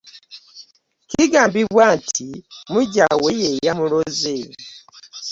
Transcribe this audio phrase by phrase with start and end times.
[1.09, 2.27] Kigambibwa nti
[2.71, 4.37] mujjawe yeyamulooze.